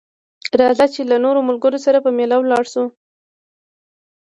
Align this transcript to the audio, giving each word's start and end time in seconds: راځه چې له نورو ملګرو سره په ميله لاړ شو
راځه 0.59 0.85
چې 0.93 1.01
له 1.09 1.17
نورو 1.23 1.39
ملګرو 1.49 1.79
سره 1.85 1.97
په 2.05 2.09
ميله 2.17 2.37
لاړ 2.51 2.63
شو 2.73 2.83